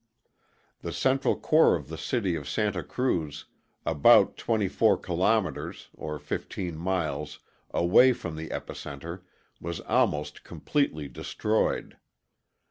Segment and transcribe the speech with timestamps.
[0.79, 3.45] The central core of the city of Santa Cruz,
[3.85, 7.37] about 24 kilometers (15 miles)
[7.69, 9.21] away from the epicenter,
[9.59, 11.97] was almost completely destroyed.